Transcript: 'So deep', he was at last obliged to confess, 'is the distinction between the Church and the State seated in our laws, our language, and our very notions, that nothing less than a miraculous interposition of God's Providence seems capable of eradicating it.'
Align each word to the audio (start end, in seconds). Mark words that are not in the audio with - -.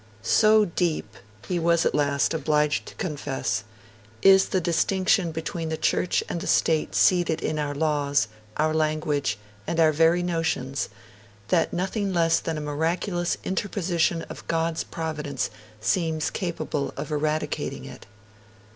'So 0.23 0.65
deep', 0.65 1.13
he 1.47 1.59
was 1.59 1.85
at 1.85 1.93
last 1.93 2.33
obliged 2.33 2.87
to 2.87 2.95
confess, 2.95 3.63
'is 4.23 4.47
the 4.47 4.59
distinction 4.59 5.31
between 5.31 5.69
the 5.69 5.77
Church 5.77 6.23
and 6.27 6.41
the 6.41 6.47
State 6.47 6.95
seated 6.95 7.39
in 7.39 7.59
our 7.59 7.75
laws, 7.75 8.27
our 8.57 8.73
language, 8.73 9.37
and 9.67 9.79
our 9.79 9.91
very 9.91 10.23
notions, 10.23 10.89
that 11.49 11.71
nothing 11.71 12.11
less 12.11 12.39
than 12.39 12.57
a 12.57 12.61
miraculous 12.61 13.37
interposition 13.43 14.23
of 14.23 14.47
God's 14.47 14.83
Providence 14.83 15.51
seems 15.79 16.31
capable 16.31 16.95
of 16.97 17.11
eradicating 17.11 17.85
it.' 17.85 18.07